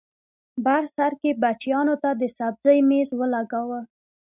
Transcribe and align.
بر 0.65 0.83
سر 0.95 1.11
کې 1.21 1.31
بچیانو 1.41 1.95
ته 2.03 2.09
د 2.21 2.23
سبزۍ 2.37 2.77
مېز 2.89 3.09
ولګاوه 3.19 3.79